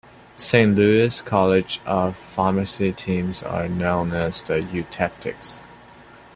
[0.35, 5.61] Saint Louis College of Pharmacy teams are known as the Eutectics.